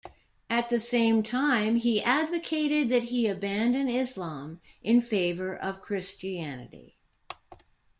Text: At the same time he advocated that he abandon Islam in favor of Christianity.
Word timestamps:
At 0.49 0.69
the 0.69 0.79
same 0.79 1.21
time 1.21 1.75
he 1.75 2.01
advocated 2.01 2.89
that 2.89 3.09
he 3.13 3.27
abandon 3.27 3.87
Islam 3.87 4.59
in 4.81 4.99
favor 4.99 5.55
of 5.55 5.83
Christianity. 5.83 6.97